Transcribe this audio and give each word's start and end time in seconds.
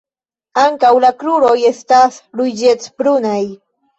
Ankaŭ 0.61 0.93
la 1.03 1.11
kruroj 1.23 1.51
estas 1.71 2.17
ruĝecbrunaj. 2.41 3.39